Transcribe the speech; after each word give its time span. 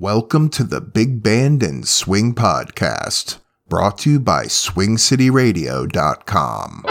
Welcome 0.00 0.48
to 0.52 0.64
the 0.64 0.80
Big 0.80 1.22
Band 1.22 1.62
and 1.62 1.86
Swing 1.86 2.34
Podcast, 2.34 3.36
brought 3.68 3.98
to 3.98 4.10
you 4.12 4.18
by 4.18 4.46
SwingCityRadio.com. 4.46 6.84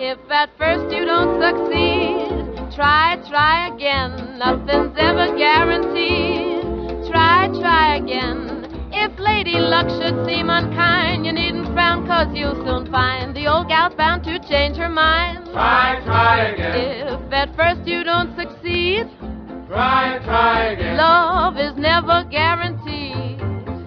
If 0.00 0.18
at 0.30 0.48
first 0.56 0.90
you 0.90 1.04
don't 1.04 1.38
succeed, 1.38 2.56
try, 2.74 3.22
try 3.28 3.68
again. 3.74 4.38
Nothing's 4.38 4.96
ever 4.96 5.36
guaranteed. 5.36 6.64
Try, 7.10 7.48
try 7.60 7.96
again. 7.96 8.88
If 8.90 9.18
Lady 9.18 9.58
Luck 9.58 9.90
should 9.90 10.24
seem 10.26 10.48
unkind, 10.48 11.26
you 11.26 11.34
needn't 11.34 11.65
frown, 11.76 12.06
cause 12.06 12.28
you'll 12.34 12.56
soon 12.64 12.90
find 12.90 13.36
the 13.36 13.46
old 13.46 13.68
gal's 13.68 13.94
bound 13.94 14.24
to 14.24 14.38
change 14.48 14.76
her 14.78 14.88
mind. 14.88 15.44
Try, 15.52 16.00
try 16.04 16.36
again. 16.48 16.74
If 17.12 17.32
at 17.32 17.54
first 17.54 17.86
you 17.86 18.02
don't 18.02 18.34
succeed, 18.34 19.04
Try, 19.68 20.18
try 20.24 20.72
again. 20.72 20.96
love 20.96 21.58
is 21.58 21.76
never 21.76 22.24
guaranteed. 22.30 23.38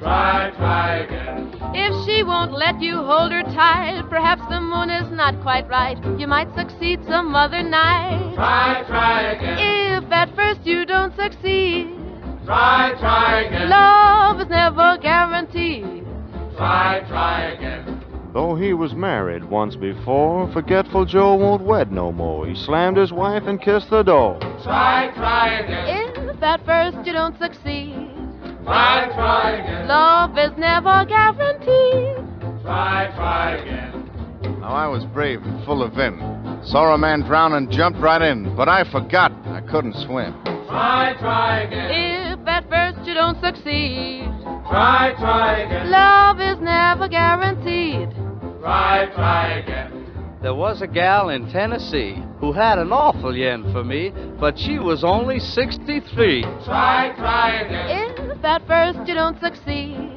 Try, 0.02 0.52
try 0.58 0.98
again. 0.98 1.50
If 1.74 1.94
she 2.06 2.22
won't 2.24 2.52
let 2.52 2.80
you 2.82 2.98
hold 2.98 3.32
her 3.32 3.44
tight, 3.44 4.04
perhaps 4.10 4.42
the 4.50 4.60
moon 4.62 4.90
is 4.92 5.10
not 5.12 5.42
quite 5.42 5.68
right. 5.68 5.98
You 6.20 6.28
might 6.28 6.54
succeed 6.56 7.00
some 7.08 7.34
other 7.36 7.64
night. 7.64 8.36
Try, 8.36 8.84
try 8.88 9.22
again. 9.34 10.04
If 10.04 10.12
at 10.12 10.36
first 10.36 10.62
you 10.66 10.86
don't 10.86 11.16
succeed, 11.16 11.88
Try, 12.46 12.94
try 13.00 13.42
again. 13.44 13.70
love 13.70 14.42
is 14.42 14.50
never 14.50 14.98
guaranteed. 15.02 16.06
Try, 16.60 17.06
try 17.08 17.52
again. 17.52 18.04
Though 18.34 18.54
he 18.56 18.74
was 18.74 18.94
married 18.94 19.46
once 19.46 19.78
before, 19.78 20.52
Forgetful 20.52 21.06
Joe 21.06 21.36
won't 21.36 21.62
wed 21.64 21.90
no 21.94 22.12
more. 22.12 22.46
He 22.46 22.54
slammed 22.54 22.98
his 22.98 23.14
wife 23.14 23.44
and 23.48 23.62
kissed 23.62 23.90
the 23.90 24.04
door. 24.04 24.38
Try, 24.62 25.10
try 25.16 25.60
again. 25.60 26.30
If 26.30 26.44
at 26.44 26.66
first 26.66 26.98
you 27.08 27.14
don't 27.14 27.40
succeed, 27.40 28.12
Try, 28.66 29.10
try 29.16 29.52
again. 29.52 29.88
love 29.88 30.38
is 30.38 30.52
never 30.58 31.06
guaranteed. 31.06 32.18
Try, 32.62 33.10
try 33.16 33.56
again. 33.56 34.60
Now 34.60 34.74
I 34.74 34.88
was 34.88 35.06
brave 35.06 35.42
and 35.44 35.64
full 35.66 35.82
of 35.82 35.94
vim. 35.94 36.20
Saw 36.66 36.94
a 36.94 36.98
man 36.98 37.22
drown 37.22 37.54
and 37.54 37.72
jumped 37.72 38.00
right 38.02 38.22
in, 38.22 38.54
but 38.58 38.68
I 38.68 38.84
forgot 38.92 39.32
I 39.46 39.62
couldn't 39.62 39.96
swim. 39.96 40.34
Try, 40.68 41.16
try 41.20 41.62
again. 41.62 42.38
If 42.38 42.48
at 42.48 42.68
first 42.70 43.08
you 43.08 43.14
don't 43.14 43.40
succeed, 43.42 44.29
Try, 44.70 45.14
try 45.18 45.60
again. 45.62 45.90
love 45.92 46.40
is 46.40 46.60
never 46.62 47.08
guaranteed. 47.08 48.10
Try, 48.62 49.08
try 49.16 49.60
again. 49.60 50.06
There 50.42 50.54
was 50.54 50.82
a 50.82 50.88
gal 50.88 51.30
in 51.30 51.52
Tennessee 51.52 52.16
who 52.40 52.54
had 52.54 52.78
an 52.78 52.92
awful 52.94 53.36
yen 53.36 53.72
for 53.74 53.84
me, 53.84 54.14
but 54.40 54.58
she 54.58 54.80
was 54.80 55.04
only 55.04 55.40
63. 55.40 56.44
Try, 56.66 57.14
try 57.18 57.62
again. 57.62 58.30
If 58.38 58.46
at 58.46 58.66
first 58.68 59.00
you 59.08 59.16
don't 59.16 59.40
succeed, 59.42 60.16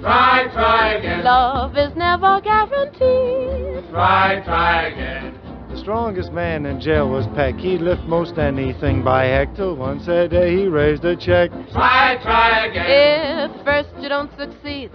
Try, 0.00 0.48
try 0.52 0.94
again. 0.94 1.24
love 1.24 1.76
is 1.78 1.96
never 1.96 2.40
guaranteed. 2.42 3.90
Try, 3.90 4.42
try 4.44 4.88
again. 4.88 5.40
The 5.84 5.90
strongest 5.90 6.32
man 6.32 6.64
in 6.64 6.80
jail 6.80 7.10
was 7.10 7.26
Peck. 7.36 7.56
He'd 7.56 7.82
lift 7.82 8.04
most 8.04 8.38
anything 8.38 9.04
by 9.04 9.26
heck. 9.26 9.54
Till 9.54 9.76
once 9.76 10.08
a 10.08 10.26
day 10.26 10.56
he 10.56 10.66
raised 10.66 11.04
a 11.04 11.14
check. 11.14 11.50
Try, 11.72 12.16
try 12.22 12.64
again. 12.64 13.50
If 13.50 13.64
first 13.66 13.90
you 14.00 14.08
don't 14.08 14.30
succeed, 14.34 14.90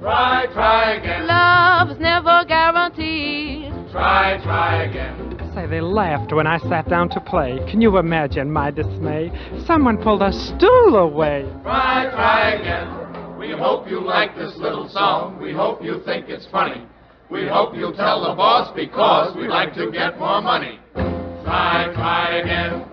Try, 0.00 0.46
try 0.52 0.94
again. 0.94 1.28
love 1.28 1.90
is 1.90 2.00
never 2.00 2.44
guaranteed. 2.44 3.70
Try, 3.92 4.40
try 4.42 4.82
again. 4.82 5.38
Say, 5.54 5.66
they 5.68 5.80
laughed 5.80 6.32
when 6.32 6.48
I 6.48 6.58
sat 6.58 6.88
down 6.88 7.08
to 7.10 7.20
play. 7.20 7.60
Can 7.70 7.80
you 7.80 7.96
imagine 7.96 8.50
my 8.50 8.72
dismay? 8.72 9.30
Someone 9.64 9.96
pulled 9.96 10.22
a 10.22 10.32
stool 10.32 10.96
away. 10.96 11.48
Try, 11.62 12.10
try 12.10 12.50
again. 12.54 13.38
We 13.38 13.52
hope 13.52 13.88
you 13.88 14.04
like 14.04 14.34
this 14.36 14.56
little 14.56 14.88
song. 14.88 15.38
We 15.40 15.52
hope 15.52 15.84
you 15.84 16.02
think 16.04 16.28
it's 16.28 16.48
funny. 16.50 16.84
We 17.28 17.48
hope 17.48 17.74
you'll 17.74 17.92
tell 17.92 18.22
the 18.22 18.34
boss 18.36 18.72
because 18.76 19.34
we'd 19.36 19.48
like 19.48 19.74
to 19.74 19.90
get 19.90 20.16
more 20.18 20.40
money. 20.40 20.78
Try, 20.94 21.90
try 21.92 22.36
again. 22.36 22.86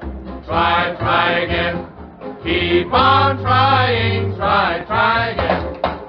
Try, 0.45 0.95
try 0.97 1.39
again. 1.41 1.87
Keep 2.43 2.91
on 2.91 3.37
trying. 3.43 4.35
Try, 4.35 4.83
try 4.87 5.29
again. 5.29 6.02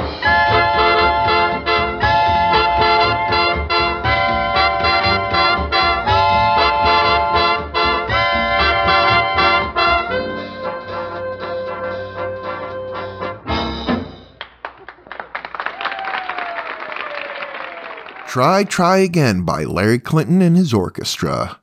Try, 18.34 18.64
Try 18.64 18.96
Again 18.96 19.42
by 19.42 19.62
Larry 19.62 20.00
Clinton 20.00 20.42
and 20.42 20.56
his 20.56 20.74
orchestra. 20.74 21.60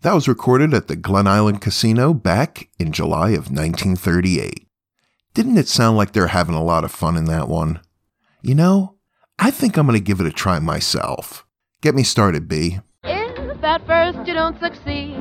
That 0.00 0.14
was 0.14 0.26
recorded 0.26 0.74
at 0.74 0.88
the 0.88 0.96
Glen 0.96 1.28
Island 1.28 1.60
Casino 1.60 2.12
back 2.12 2.68
in 2.76 2.90
July 2.90 3.28
of 3.28 3.52
1938. 3.52 4.66
Didn't 5.32 5.58
it 5.58 5.68
sound 5.68 5.96
like 5.96 6.10
they're 6.10 6.26
having 6.26 6.56
a 6.56 6.64
lot 6.64 6.82
of 6.82 6.90
fun 6.90 7.16
in 7.16 7.26
that 7.26 7.46
one? 7.46 7.78
You 8.42 8.56
know, 8.56 8.96
I 9.38 9.52
think 9.52 9.76
I'm 9.76 9.86
going 9.86 9.96
to 9.96 10.04
give 10.04 10.18
it 10.18 10.26
a 10.26 10.32
try 10.32 10.58
myself. 10.58 11.46
Get 11.82 11.94
me 11.94 12.02
started, 12.02 12.48
B. 12.48 12.80
If 13.04 13.62
at 13.62 13.86
first 13.86 14.26
you 14.26 14.34
don't 14.34 14.58
succeed, 14.58 15.14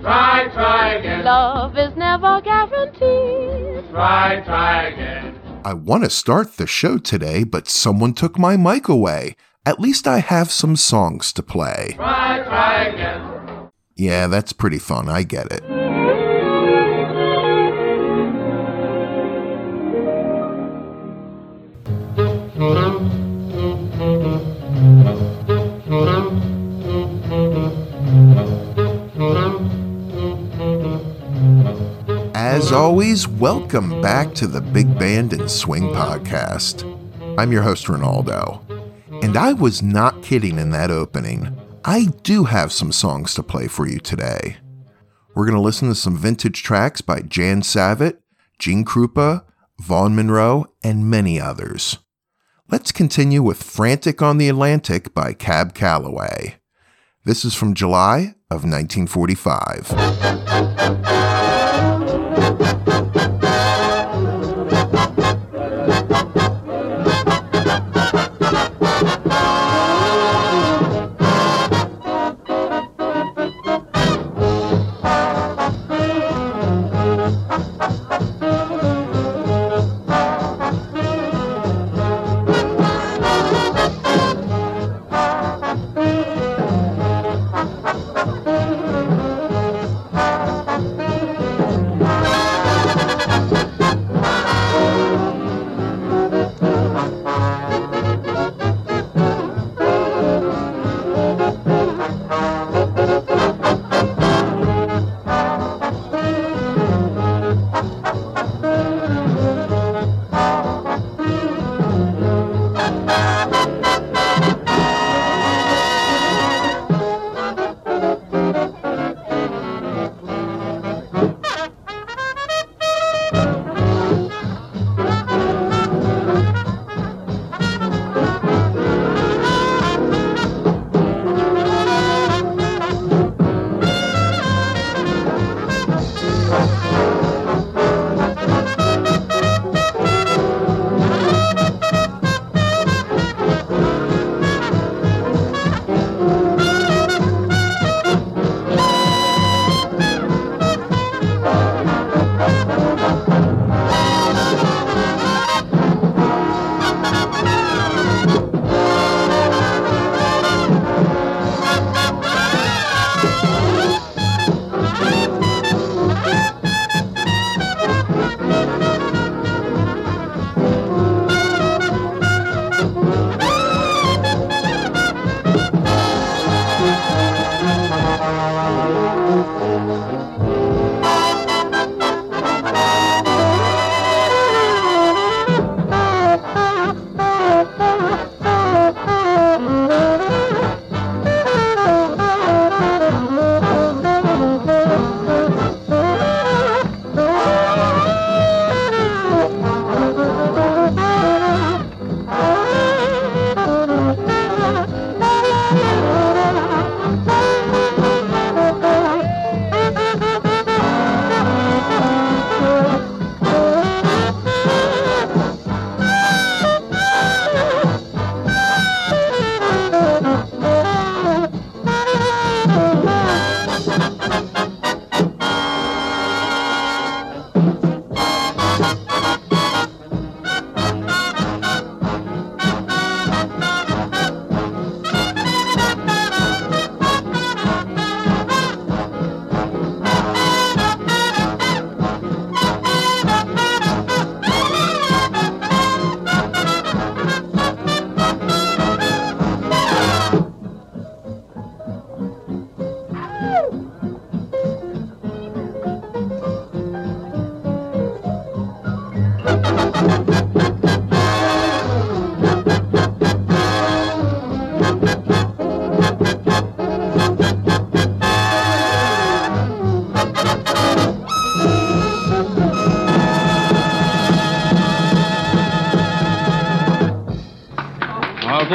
Try, 0.00 0.48
try 0.52 0.94
again. 0.94 1.24
love 1.24 1.78
is 1.78 1.96
never 1.96 2.40
guaranteed. 2.40 3.88
Try, 3.92 4.42
try 4.44 4.88
again. 4.88 5.38
I 5.64 5.74
want 5.74 6.02
to 6.02 6.10
start 6.10 6.56
the 6.56 6.66
show 6.66 6.98
today, 6.98 7.44
but 7.44 7.68
someone 7.68 8.14
took 8.14 8.36
my 8.36 8.56
mic 8.56 8.88
away. 8.88 9.36
At 9.66 9.80
least 9.80 10.06
I 10.06 10.18
have 10.18 10.50
some 10.50 10.76
songs 10.76 11.32
to 11.32 11.42
play. 11.42 11.94
Try, 11.96 12.42
try. 12.44 13.70
Yeah, 13.96 14.26
that's 14.26 14.52
pretty 14.52 14.78
fun. 14.78 15.08
I 15.08 15.22
get 15.22 15.50
it. 15.50 15.62
As 32.34 32.70
always, 32.70 33.26
welcome 33.26 34.02
back 34.02 34.34
to 34.34 34.46
the 34.46 34.60
Big 34.60 34.98
Band 34.98 35.32
and 35.32 35.50
Swing 35.50 35.84
Podcast. 35.84 36.84
I'm 37.38 37.50
your 37.50 37.62
host, 37.62 37.86
Ronaldo. 37.86 38.63
And 39.24 39.38
I 39.38 39.54
was 39.54 39.82
not 39.82 40.22
kidding 40.22 40.58
in 40.58 40.68
that 40.72 40.90
opening. 40.90 41.58
I 41.82 42.08
do 42.24 42.44
have 42.44 42.70
some 42.70 42.92
songs 42.92 43.32
to 43.34 43.42
play 43.42 43.68
for 43.68 43.88
you 43.88 43.98
today. 43.98 44.58
We're 45.34 45.46
going 45.46 45.56
to 45.56 45.62
listen 45.62 45.88
to 45.88 45.94
some 45.94 46.18
vintage 46.18 46.62
tracks 46.62 47.00
by 47.00 47.22
Jan 47.22 47.62
Savitt, 47.62 48.18
Gene 48.58 48.84
Krupa, 48.84 49.44
Vaughn 49.80 50.14
Monroe, 50.14 50.66
and 50.84 51.08
many 51.08 51.40
others. 51.40 52.00
Let's 52.70 52.92
continue 52.92 53.42
with 53.42 53.62
Frantic 53.62 54.20
on 54.20 54.36
the 54.36 54.50
Atlantic 54.50 55.14
by 55.14 55.32
Cab 55.32 55.72
Calloway. 55.72 56.56
This 57.24 57.46
is 57.46 57.54
from 57.54 57.72
July 57.72 58.34
of 58.50 58.64
1945. 58.64 60.94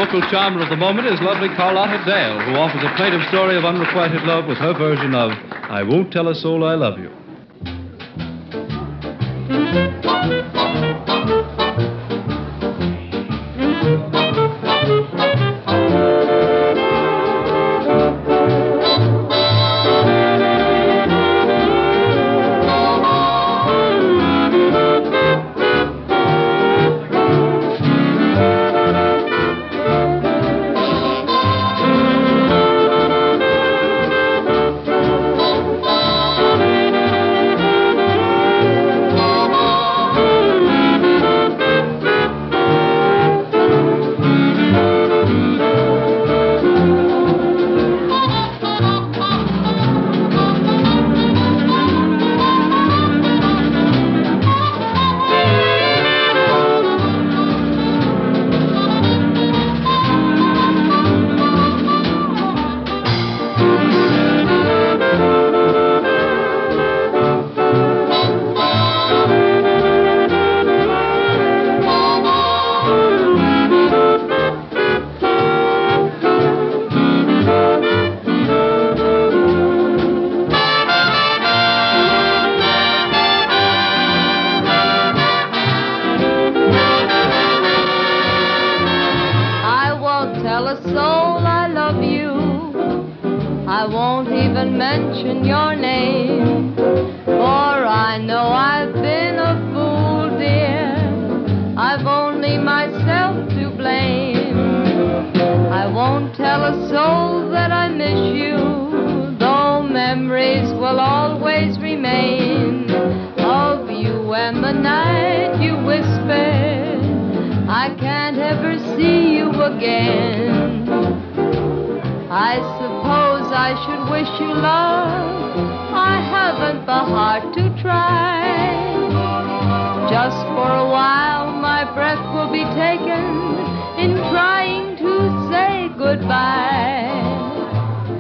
Our 0.10 0.16
vocal 0.16 0.32
charmer 0.32 0.64
of 0.64 0.70
the 0.70 0.76
moment 0.76 1.06
is 1.06 1.22
lovely 1.22 1.50
Carlotta 1.50 2.04
Dale, 2.04 2.40
who 2.40 2.56
offers 2.56 2.82
a 2.82 2.92
plaintive 2.96 3.22
story 3.28 3.56
of 3.56 3.64
unrequited 3.64 4.24
love 4.24 4.48
with 4.48 4.58
her 4.58 4.74
version 4.74 5.14
of 5.14 5.30
I 5.70 5.84
Won't 5.84 6.12
Tell 6.12 6.30
a 6.30 6.34
Soul 6.34 6.64
I 6.64 6.74
Love 6.74 6.98
You. 6.98 7.19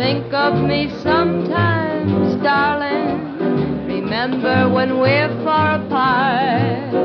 Think 0.10 0.34
of 0.34 0.56
me 0.68 0.90
sometimes, 1.04 2.42
darling. 2.42 3.86
Remember 3.86 4.68
when 4.68 5.00
we're 5.00 5.30
far 5.44 5.86
apart. 5.86 6.96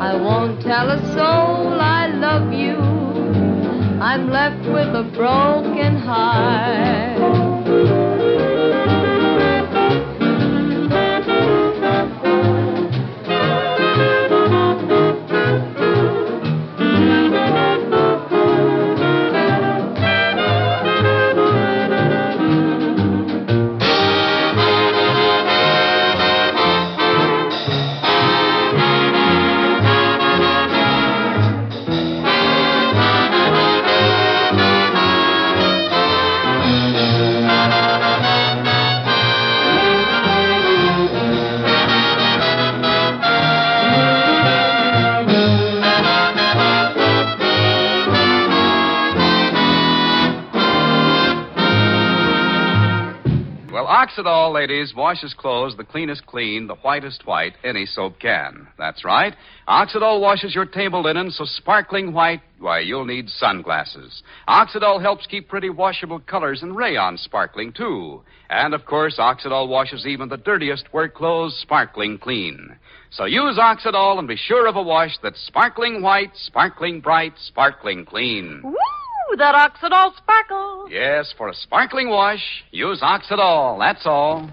I 0.00 0.14
won't 0.14 0.62
tell 0.62 0.90
a 0.90 1.00
soul 1.12 1.80
I 1.80 2.06
love 2.06 2.52
you. 2.52 2.76
I'm 4.00 4.30
left 4.30 4.64
with 4.68 4.94
a 4.94 5.10
broken 5.12 5.96
heart. 5.96 7.39
Well, 53.80 53.88
Oxidol, 53.88 54.52
ladies, 54.52 54.92
washes 54.94 55.32
clothes 55.32 55.74
the 55.74 55.84
cleanest 55.84 56.26
clean, 56.26 56.66
the 56.66 56.74
whitest 56.74 57.26
white 57.26 57.54
any 57.64 57.86
soap 57.86 58.20
can. 58.20 58.68
That's 58.76 59.06
right. 59.06 59.34
Oxidol 59.66 60.20
washes 60.20 60.54
your 60.54 60.66
table 60.66 61.02
linen 61.02 61.30
so 61.30 61.46
sparkling 61.46 62.12
white, 62.12 62.42
why, 62.58 62.80
you'll 62.80 63.06
need 63.06 63.30
sunglasses. 63.30 64.22
Oxidol 64.46 65.00
helps 65.00 65.26
keep 65.26 65.48
pretty 65.48 65.70
washable 65.70 66.20
colors 66.20 66.62
and 66.62 66.76
rayon 66.76 67.16
sparkling, 67.16 67.72
too. 67.72 68.20
And, 68.50 68.74
of 68.74 68.84
course, 68.84 69.16
Oxidol 69.18 69.68
washes 69.68 70.06
even 70.06 70.28
the 70.28 70.36
dirtiest 70.36 70.92
work 70.92 71.14
clothes 71.14 71.58
sparkling 71.62 72.18
clean. 72.18 72.76
So 73.08 73.24
use 73.24 73.58
Oxidol 73.58 74.18
and 74.18 74.28
be 74.28 74.36
sure 74.36 74.66
of 74.66 74.76
a 74.76 74.82
wash 74.82 75.16
that's 75.22 75.40
sparkling 75.46 76.02
white, 76.02 76.32
sparkling 76.34 77.00
bright, 77.00 77.32
sparkling 77.38 78.04
clean. 78.04 78.60
Woo! 78.62 78.74
That 79.38 79.54
Oxidol 79.54 80.16
sparkles. 80.16 80.90
Yes, 80.92 81.32
for 81.38 81.48
a 81.48 81.54
sparkling 81.54 82.10
wash, 82.10 82.42
use 82.72 83.00
Oxidol. 83.00 83.78
That's 83.78 84.04
all. 84.04 84.50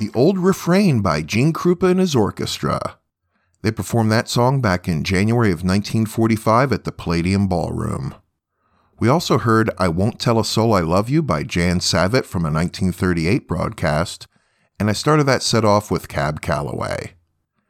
The 0.00 0.10
old 0.12 0.38
refrain 0.38 1.02
by 1.02 1.22
Gene 1.22 1.52
Krupa 1.52 1.88
and 1.88 2.00
his 2.00 2.16
orchestra. 2.16 2.98
They 3.62 3.70
performed 3.70 4.10
that 4.10 4.28
song 4.28 4.60
back 4.60 4.88
in 4.88 5.04
January 5.04 5.50
of 5.50 5.62
1945 5.62 6.72
at 6.72 6.82
the 6.82 6.90
Palladium 6.90 7.46
Ballroom. 7.46 8.16
We 8.98 9.08
also 9.08 9.38
heard 9.38 9.70
I 9.78 9.86
Won't 9.86 10.18
Tell 10.18 10.40
a 10.40 10.44
Soul 10.44 10.74
I 10.74 10.80
Love 10.80 11.08
You 11.08 11.22
by 11.22 11.44
Jan 11.44 11.78
Savitt 11.78 12.24
from 12.24 12.42
a 12.42 12.50
1938 12.50 13.46
broadcast, 13.46 14.26
and 14.80 14.90
I 14.90 14.94
started 14.94 15.24
that 15.24 15.44
set 15.44 15.64
off 15.64 15.92
with 15.92 16.08
Cab 16.08 16.40
Calloway. 16.40 17.12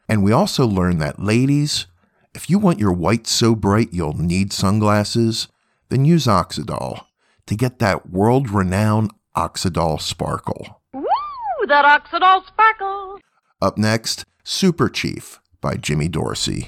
And 0.09 0.25
we 0.25 0.33
also 0.33 0.67
learned 0.67 1.03
that, 1.03 1.23
ladies, 1.23 1.87
if 2.35 2.49
you 2.49 2.59
want 2.59 2.81
your 2.81 2.93
white 2.93 3.27
so 3.27 3.55
bright 3.55 3.91
you'll 3.93 4.19
need 4.19 4.53
sunglasses, 4.53 5.49
then 5.91 6.07
use 6.07 6.27
Oxidol 6.27 7.05
to 7.47 7.55
get 7.55 7.81
that 7.81 8.09
world 8.11 8.49
renowned 8.49 9.11
Oxidol 9.37 10.01
sparkle. 10.01 10.81
Up 13.63 13.79
next, 13.79 14.25
Super 14.43 14.89
Chief 14.89 15.41
by 15.61 15.77
Jimmy 15.77 16.09
Dorsey. 16.09 16.67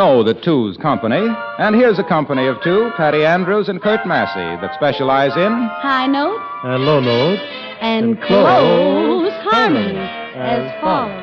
Know 0.00 0.22
the 0.22 0.32
Two's 0.32 0.78
company. 0.78 1.28
And 1.58 1.76
here's 1.76 1.98
a 1.98 2.02
company 2.02 2.46
of 2.46 2.56
two, 2.64 2.90
Patty 2.96 3.22
Andrews 3.22 3.68
and 3.68 3.82
Curt 3.82 4.06
Massey, 4.06 4.58
that 4.62 4.74
specialize 4.74 5.36
in 5.36 5.52
High 5.52 6.06
notes 6.06 6.42
And 6.64 6.86
low 6.86 7.00
notes. 7.00 7.42
and 7.82 8.16
And 8.16 8.22
close 8.22 9.30
close 9.30 9.32
harmony 9.44 9.98
as 9.98 10.72
as 10.72 10.80
follows. 10.80 11.22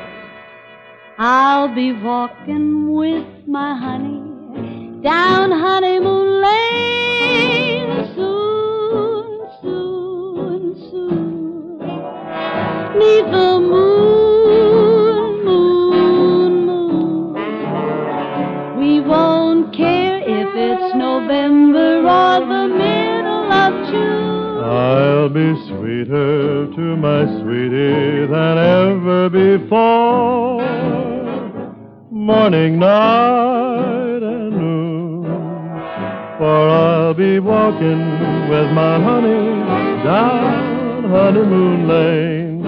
I'll 1.18 1.74
be 1.74 1.92
walking 1.92 2.94
with 2.94 3.26
my 3.48 3.74
honey 3.76 4.22
down 5.02 5.50
honeymoon 5.50 6.40
lane 6.40 8.14
soon, 8.14 9.48
soon, 9.60 10.62
soon. 10.88 11.78
Neath 12.96 13.28
the 13.32 13.58
moon, 13.58 13.87
I'll 24.68 25.30
be 25.30 25.54
sweeter 25.66 26.66
to 26.66 26.96
my 26.96 27.24
sweetie 27.40 28.26
than 28.26 28.58
ever 28.58 29.30
before. 29.30 30.60
Morning, 32.10 32.78
night, 32.78 34.22
and 34.22 34.50
noon. 34.50 35.24
For 36.36 36.68
I'll 36.68 37.14
be 37.14 37.38
walking 37.38 37.98
with 38.50 38.70
my 38.72 39.00
honey 39.00 39.64
down 40.04 41.04
honeymoon 41.04 41.88
lane. 41.88 42.62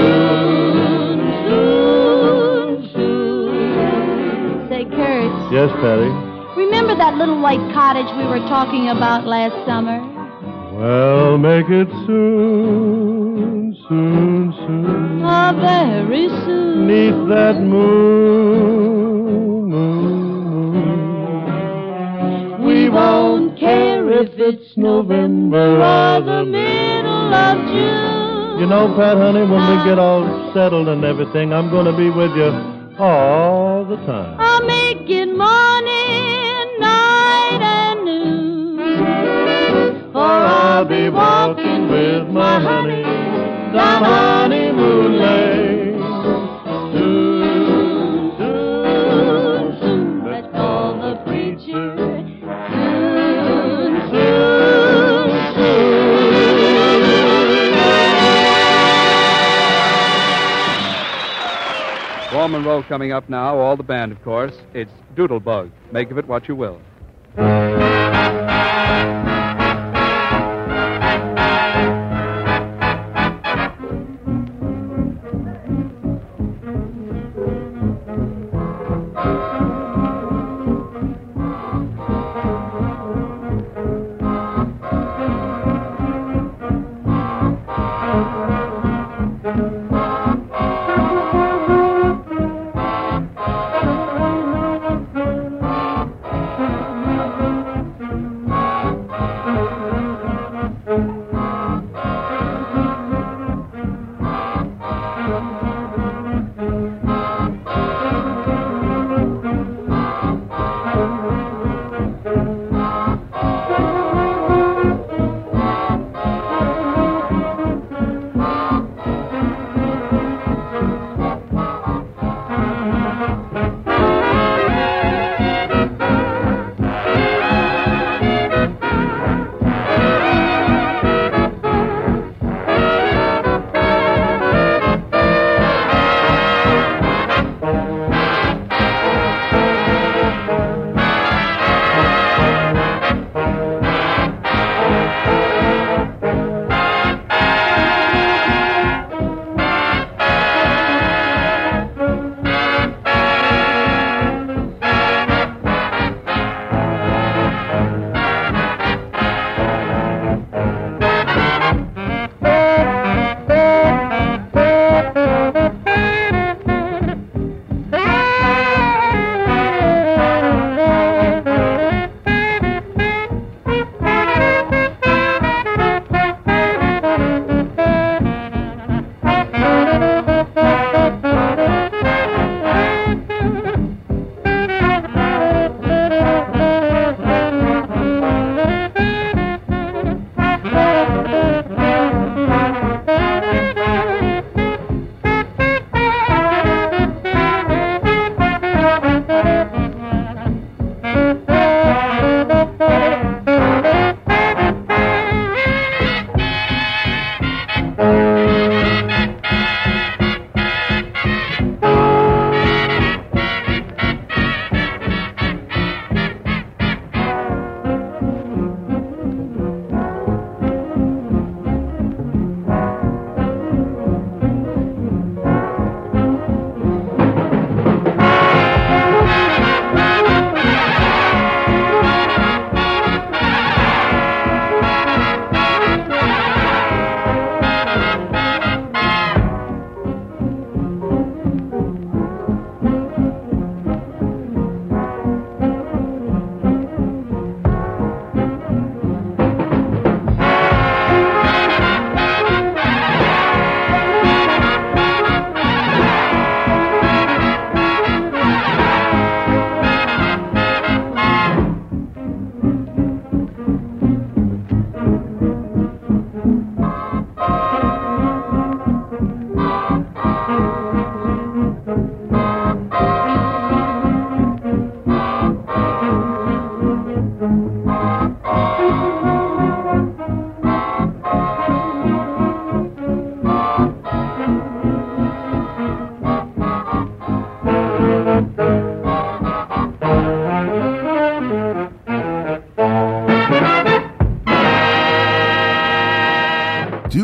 Soon, 0.00 1.18
soon, 1.46 2.90
soon. 2.92 4.68
Say, 4.68 4.84
Curt, 4.96 5.52
Yes, 5.52 5.70
Patty. 5.80 6.10
remember 6.60 6.96
that 6.96 7.14
little 7.18 7.40
white 7.40 7.62
cottage 7.72 8.10
we 8.18 8.24
were 8.26 8.44
talking 8.48 8.88
about 8.88 9.26
last 9.26 9.54
summer? 9.64 10.09
Well, 10.80 11.36
make 11.36 11.68
it 11.68 11.88
soon, 12.06 13.76
soon, 13.86 14.54
soon. 14.66 15.22
Oh, 15.22 15.52
very 15.60 16.26
soon. 16.46 16.86
Neath 16.88 17.28
that 17.28 17.60
moon, 17.60 19.68
moon, 19.68 20.72
moon. 20.72 22.64
We 22.64 22.88
won't 22.88 23.58
care 23.60 24.08
if 24.22 24.30
it's 24.38 24.74
November 24.78 25.82
or 25.84 26.22
the 26.22 26.44
middle 26.46 27.34
of 27.34 27.58
June. 27.66 28.60
You 28.60 28.66
know, 28.66 28.94
Pat, 28.96 29.18
honey, 29.18 29.42
when 29.42 29.60
we 29.60 29.84
get 29.84 29.98
all 29.98 30.50
settled 30.54 30.88
and 30.88 31.04
everything, 31.04 31.52
I'm 31.52 31.68
going 31.68 31.84
to 31.84 31.92
be 31.92 32.08
with 32.08 32.34
you 32.34 32.50
all 32.98 33.84
the 33.84 33.96
time. 34.06 34.40
I'll 34.40 34.64
make 34.64 35.10
it 35.10 35.26
morning, 35.36 35.69
I'll 40.80 40.88
be 40.88 41.10
walking 41.10 41.90
with 41.90 42.28
my 42.28 42.58
honey 42.58 43.02
down 43.02 44.02
honeymoon 44.02 45.18
lane. 45.18 46.00
Soon, 46.94 48.32
soon, 48.38 49.78
soon. 49.78 50.24
Let's 50.24 50.48
call 50.54 50.94
the 51.02 51.16
preacher. 51.26 51.96
Soon, 54.10 54.40
soon, 55.54 55.90
Paul 62.30 62.48
Monroe 62.48 62.82
coming 62.84 63.12
up 63.12 63.28
now, 63.28 63.58
all 63.58 63.76
the 63.76 63.82
band, 63.82 64.12
of 64.12 64.22
course. 64.24 64.54
It's 64.72 64.90
Doodlebug. 65.14 65.70
Make 65.92 66.10
of 66.10 66.16
it 66.16 66.26
what 66.26 66.48
you 66.48 66.56
will. 66.56 66.80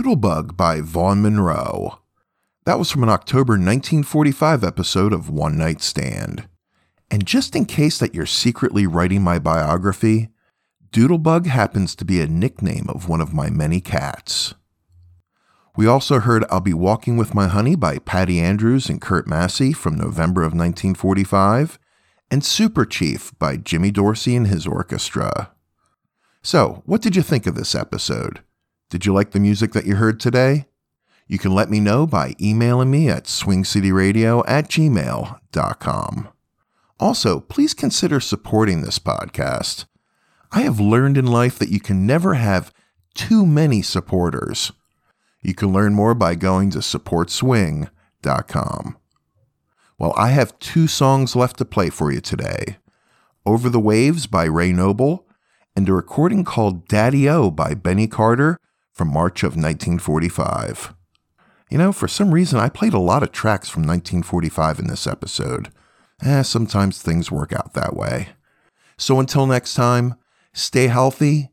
Doodlebug 0.07 0.57
by 0.57 0.81
Vaughn 0.81 1.21
Monroe. 1.21 1.99
That 2.64 2.79
was 2.79 2.92
from 2.92 3.03
an 3.03 3.09
October 3.09 3.55
1945 3.55 4.62
episode 4.62 5.12
of 5.12 5.29
One 5.29 5.59
Night 5.59 5.81
Stand. 5.81 6.47
And 7.11 7.27
just 7.27 7.57
in 7.57 7.64
case 7.64 7.99
that 7.99 8.14
you're 8.14 8.25
secretly 8.25 8.87
writing 8.87 9.23
my 9.23 9.40
biography, 9.40 10.29
Doodlebug 10.92 11.47
happens 11.47 11.97
to 11.97 12.05
be 12.05 12.21
a 12.21 12.29
nickname 12.29 12.87
of 12.88 13.09
one 13.09 13.21
of 13.21 13.35
my 13.35 13.51
many 13.51 13.81
cats. 13.81 14.55
We 15.77 15.88
also 15.88 16.21
heard 16.21 16.45
I'll 16.51 16.61
Be 16.61 16.73
Walking 16.73 17.16
with 17.16 17.35
My 17.35 17.49
Honey 17.49 17.75
by 17.75 17.99
Patty 17.99 18.38
Andrews 18.38 18.88
and 18.88 19.01
Curt 19.01 19.27
Massey 19.27 19.73
from 19.73 19.97
November 19.97 20.42
of 20.42 20.53
1945, 20.53 21.81
and 22.31 22.45
Super 22.45 22.85
Chief 22.85 23.37
by 23.40 23.57
Jimmy 23.57 23.90
Dorsey 23.90 24.37
and 24.37 24.47
his 24.47 24.69
orchestra. 24.69 25.51
So, 26.45 26.85
what 26.87 27.03
did 27.03 27.16
you 27.16 27.23
think 27.23 27.49
of 27.49 27.57
this 27.57 27.75
episode? 27.75 28.42
Did 28.88 29.05
you 29.05 29.12
like 29.12 29.33
the 29.33 29.40
music 29.40 29.72
that 29.72 29.85
you 29.85 29.96
heard 29.96 30.20
today? 30.20 30.66
You 31.27 31.38
can 31.38 31.53
let 31.53 31.68
me 31.68 31.81
know 31.81 32.07
by 32.07 32.37
emailing 32.40 32.88
me 32.90 33.09
at 33.09 33.25
swingcityradio 33.25 34.44
at 34.46 34.68
gmail.com. 34.68 36.29
Also, 37.01 37.40
please 37.40 37.75
consider 37.75 38.20
supporting 38.20 38.83
this 38.83 39.01
podcast. 39.01 39.87
I 40.53 40.61
have 40.62 40.79
learned 40.79 41.18
in 41.18 41.27
life 41.27 41.59
that 41.59 41.68
you 41.68 41.81
can 41.81 42.07
never 42.07 42.35
have 42.35 42.72
too 43.14 43.44
many 43.44 43.83
supporters. 43.83 44.70
You 45.42 45.55
can 45.55 45.72
learn 45.72 45.94
more 45.94 46.14
by 46.14 46.37
going 46.37 46.70
to 46.70 46.79
supportswing.com. 46.79 48.96
Well, 49.99 50.14
I 50.16 50.29
have 50.31 50.57
two 50.61 50.87
songs 50.87 51.35
left 51.35 51.59
to 51.59 51.64
play 51.64 51.90
for 51.90 52.12
you 52.12 52.20
today 52.20 52.77
Over 53.44 53.68
the 53.68 53.81
Waves 53.81 54.29
by 54.29 54.44
Ray 54.44 54.72
Noble 54.72 55.27
and 55.75 55.88
a 55.88 55.92
recording 55.92 56.44
called 56.44 56.87
Daddy 56.87 57.29
O 57.29 57.51
by 57.51 57.75
Benny 57.75 58.07
Carter 58.07 58.61
from 58.96 59.12
March 59.12 59.42
of 59.42 59.56
1945. 59.56 60.94
You 61.70 61.76
know, 61.76 61.92
for 61.92 62.09
some 62.09 62.32
reason, 62.32 62.59
I 62.59 62.70
played 62.70 62.94
a 62.94 62.98
lot 62.98 63.22
of 63.22 63.30
tracks 63.30 63.68
from 63.68 63.82
1945 63.82 64.78
in 64.78 64.87
this 64.87 65.06
episode. 65.06 65.68
Eh, 66.22 66.42
sometimes 66.42 67.02
things 67.02 67.30
work 67.30 67.52
out 67.52 67.74
that 67.74 67.94
way. 67.94 68.30
So 68.96 69.20
until 69.20 69.46
next 69.46 69.74
time, 69.74 70.14
stay 70.54 70.87
healthy, 70.87 71.50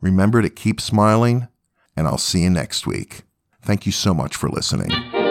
remember 0.00 0.40
to 0.40 0.50
keep 0.50 0.80
smiling, 0.80 1.48
and 1.96 2.06
I'll 2.06 2.16
see 2.16 2.44
you 2.44 2.50
next 2.50 2.86
week. 2.86 3.22
Thank 3.60 3.86
you 3.86 3.92
so 3.92 4.14
much 4.14 4.36
for 4.36 4.48
listening. 4.48 5.23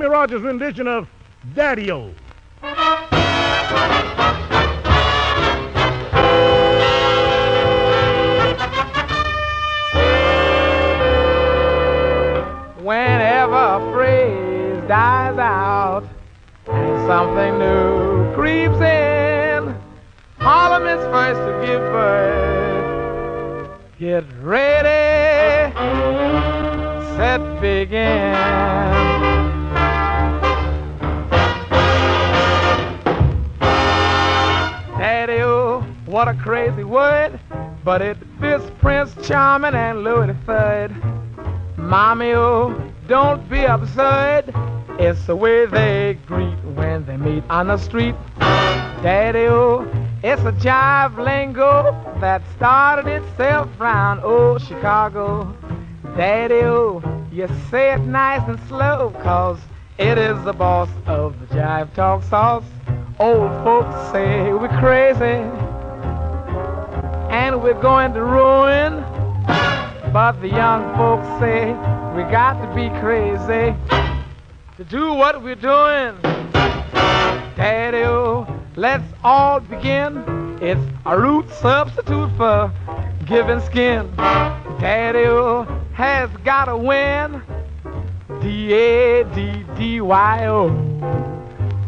You 0.00 0.08
Rogers' 0.08 0.42
rendition 0.42 0.86
of 0.86 1.08
Daddy-O. 1.54 2.12
Whenever 12.82 13.54
a 13.54 13.92
phrase 13.92 14.88
dies 14.88 15.38
out 15.38 16.04
and 16.66 17.06
something 17.06 17.58
new 17.58 18.34
creeps 18.34 18.80
in, 18.80 19.74
Harlem 20.38 20.86
is 20.86 21.04
first 21.06 21.40
to 21.40 21.66
give 21.66 21.80
birth. 21.80 23.70
Get 23.98 24.24
ready, 24.42 25.72
set, 27.16 27.60
begin. 27.60 29.25
What 36.16 36.28
a 36.28 36.34
crazy 36.34 36.82
word, 36.82 37.38
but 37.84 38.00
it 38.00 38.16
fits 38.40 38.64
Prince 38.78 39.14
Charming 39.28 39.74
and 39.74 40.02
Louis 40.02 40.34
III. 40.48 40.96
Mommy, 41.76 42.32
oh, 42.32 42.90
don't 43.06 43.46
be 43.50 43.64
absurd. 43.64 44.44
It's 44.98 45.26
the 45.26 45.36
way 45.36 45.66
they 45.66 46.18
greet 46.26 46.56
when 46.74 47.04
they 47.04 47.18
meet 47.18 47.44
on 47.50 47.66
the 47.66 47.76
street. 47.76 48.14
Daddy, 48.38 49.40
oh, 49.40 49.86
it's 50.22 50.40
a 50.40 50.52
jive 50.52 51.18
lingo 51.18 51.92
that 52.22 52.40
started 52.56 53.08
itself 53.08 53.68
round 53.78 54.24
old 54.24 54.62
Chicago. 54.62 55.54
Daddy, 56.16 56.62
oh, 56.62 57.02
you 57.30 57.46
say 57.70 57.92
it 57.92 58.00
nice 58.00 58.48
and 58.48 58.58
slow, 58.68 59.12
cause 59.22 59.58
it 59.98 60.16
is 60.16 60.42
the 60.44 60.54
boss 60.54 60.88
of 61.04 61.38
the 61.40 61.46
jive 61.54 61.92
talk 61.92 62.22
sauce. 62.22 62.64
Old 63.18 63.50
folks 63.62 64.12
say 64.12 64.50
we're 64.54 64.80
crazy 64.80 65.75
and 67.36 67.62
we're 67.62 67.78
going 67.82 68.14
to 68.14 68.22
ruin. 68.24 69.04
But 70.10 70.40
the 70.40 70.48
young 70.48 70.96
folks 70.96 71.26
say 71.38 71.66
we 72.16 72.22
got 72.30 72.54
to 72.62 72.68
be 72.74 72.88
crazy 72.98 73.76
to 74.78 74.84
do 74.88 75.12
what 75.12 75.42
we're 75.42 75.54
doing. 75.54 76.18
Daddy-o, 77.54 78.46
oh, 78.48 78.62
let's 78.76 79.04
all 79.22 79.60
begin. 79.60 80.24
It's 80.62 80.80
a 81.04 81.20
root 81.20 81.50
substitute 81.50 82.30
for 82.38 82.72
giving 83.26 83.60
skin. 83.60 84.10
Daddy-o 84.16 85.36
oh, 85.36 85.66
has 85.92 86.30
got 86.42 86.64
to 86.66 86.76
win. 86.78 87.42
D-A-D-D-Y-O. 88.40 89.70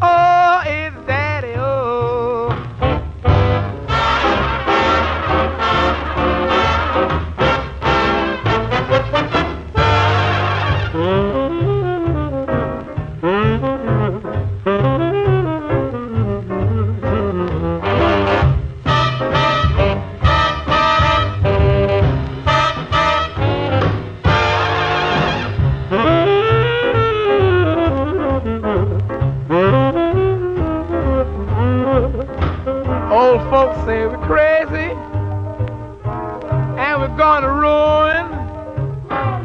Oh, 0.03 0.63
it's 0.67 1.07
Daddy-o. 1.07 1.28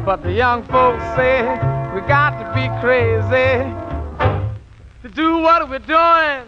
But 0.04 0.22
the 0.22 0.32
young 0.32 0.62
folks 0.64 1.02
say 1.16 1.40
we 1.94 2.02
got 2.02 2.38
to 2.38 2.44
be 2.52 2.68
crazy 2.82 3.64
to 5.02 5.08
do 5.14 5.38
what 5.38 5.66
we're 5.70 5.78
doing. 5.78 6.44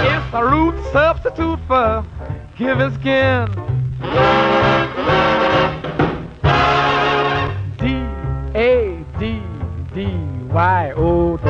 It's 0.00 0.32
a 0.32 0.42
root 0.42 0.82
substitute 0.92 1.60
for 1.68 2.06
giving 2.56 2.94
skin. 2.94 3.50
D 7.76 8.00
A 8.58 9.04
D 9.20 9.42
D 9.94 10.06
Y 10.50 10.92
O 10.96 11.36
Daddy 11.36 11.45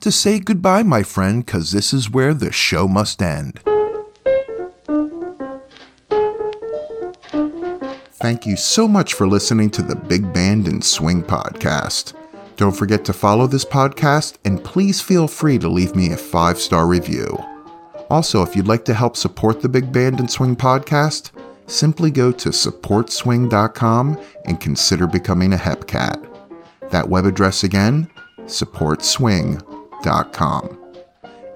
to 0.00 0.12
say 0.12 0.38
goodbye, 0.38 0.82
my 0.82 1.02
friend, 1.02 1.44
because 1.44 1.72
this 1.72 1.92
is 1.92 2.10
where 2.10 2.34
the 2.34 2.52
show 2.52 2.88
must 2.88 3.22
end. 3.22 3.60
Thank 8.20 8.46
you 8.46 8.56
so 8.56 8.88
much 8.88 9.14
for 9.14 9.28
listening 9.28 9.70
to 9.70 9.82
the 9.82 9.94
Big 9.94 10.32
Band 10.32 10.66
and 10.66 10.82
Swing 10.84 11.22
podcast. 11.22 12.14
Don't 12.56 12.76
forget 12.76 13.04
to 13.04 13.12
follow 13.12 13.46
this 13.46 13.64
podcast 13.64 14.38
and 14.44 14.62
please 14.64 15.00
feel 15.00 15.28
free 15.28 15.58
to 15.58 15.68
leave 15.68 15.94
me 15.94 16.12
a 16.12 16.16
five 16.16 16.58
star 16.58 16.86
review. 16.86 17.38
Also, 18.10 18.42
if 18.42 18.56
you'd 18.56 18.66
like 18.66 18.84
to 18.86 18.94
help 18.94 19.16
support 19.16 19.60
the 19.60 19.68
Big 19.68 19.92
Band 19.92 20.18
and 20.18 20.30
Swing 20.30 20.56
podcast, 20.56 21.30
simply 21.66 22.10
go 22.10 22.32
to 22.32 22.48
supportswing.com 22.48 24.18
and 24.46 24.60
consider 24.60 25.06
becoming 25.06 25.52
a 25.52 25.56
HEPCAT. 25.56 26.90
That 26.90 27.08
web 27.08 27.26
address 27.26 27.64
again, 27.64 28.10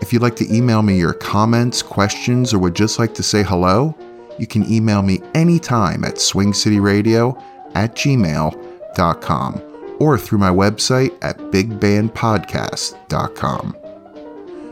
If 0.00 0.12
you'd 0.12 0.22
like 0.22 0.36
to 0.36 0.54
email 0.54 0.82
me 0.82 0.98
your 0.98 1.14
comments, 1.14 1.82
questions, 1.82 2.52
or 2.52 2.58
would 2.58 2.74
just 2.74 2.98
like 2.98 3.14
to 3.14 3.22
say 3.22 3.42
hello, 3.42 3.96
you 4.38 4.46
can 4.46 4.70
email 4.70 5.00
me 5.02 5.22
anytime 5.34 6.04
at 6.04 6.16
swingcityradio 6.16 7.42
at 7.74 7.94
gmail.com 7.94 9.62
or 10.00 10.18
through 10.18 10.38
my 10.38 10.50
website 10.50 11.16
at 11.22 11.38
bigbandpodcast.com. 11.38 13.76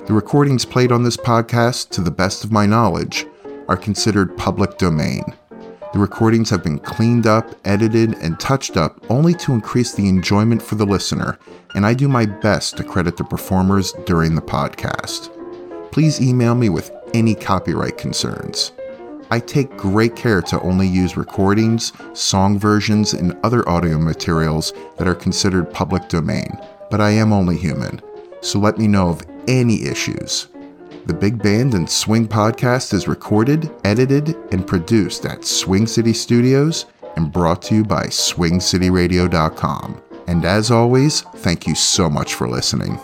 The 0.07 0.13
recordings 0.13 0.65
played 0.65 0.91
on 0.91 1.05
this 1.05 1.17
podcast, 1.17 1.91
to 1.91 2.01
the 2.01 2.11
best 2.11 2.43
of 2.43 2.51
my 2.51 2.67
knowledge, 2.67 3.27
are 3.69 3.77
considered 3.77 4.37
public 4.37 4.77
domain. 4.79 5.23
The 5.93 5.99
recordings 5.99 6.51
have 6.51 6.63
been 6.63 6.79
cleaned 6.79 7.27
up, 7.27 7.53
edited, 7.65 8.15
and 8.19 8.39
touched 8.39 8.77
up 8.77 9.05
only 9.11 9.35
to 9.35 9.53
increase 9.53 9.93
the 9.93 10.09
enjoyment 10.09 10.63
for 10.63 10.77
the 10.77 10.87
listener, 10.87 11.37
and 11.75 11.85
I 11.85 11.95
do 11.95 12.07
my 12.07 12.27
best 12.27 12.77
to 12.77 12.85
credit 12.85 13.17
the 13.17 13.25
performers 13.25 13.93
during 14.07 14.37
the 14.37 14.41
podcast. 14.41 15.31
Please 15.91 16.21
email 16.21 16.55
me 16.55 16.69
with 16.69 16.93
any 17.13 17.35
copyright 17.35 17.99
concerns. 17.99 18.71
I 19.33 19.41
take 19.41 19.77
great 19.77 20.15
care 20.15 20.41
to 20.43 20.61
only 20.61 20.87
use 20.87 21.17
recordings, 21.17 21.93
song 22.13 22.57
versions, 22.57 23.13
and 23.13 23.37
other 23.43 23.69
audio 23.69 23.99
materials 23.99 24.73
that 24.97 25.09
are 25.09 25.15
considered 25.17 25.73
public 25.73 26.09
domain, 26.09 26.57
but 26.89 27.01
I 27.01 27.11
am 27.11 27.33
only 27.33 27.57
human, 27.57 28.01
so 28.43 28.61
let 28.61 28.79
me 28.79 28.87
know 28.87 29.09
of 29.09 29.27
any 29.49 29.83
issues. 29.83 30.47
The 31.07 31.15
Big 31.15 31.43
Band 31.43 31.75
and 31.75 31.89
Swing 31.89 32.29
podcast 32.29 32.93
is 32.93 33.09
recorded, 33.09 33.71
edited, 33.85 34.37
and 34.53 34.67
produced 34.67 35.25
at 35.25 35.45
Swing 35.45 35.87
City 35.87 36.13
Studios 36.13 36.87
and 37.17 37.33
brought 37.33 37.63
to 37.63 37.75
you 37.75 37.85
by 37.85 38.05
SwingCityRadio.com. 38.05 40.03
And 40.27 40.45
as 40.45 40.71
always, 40.71 41.23
thank 41.23 41.67
you 41.67 41.75
so 41.75 42.09
much 42.11 42.35
for 42.35 42.49
listening. 42.49 43.01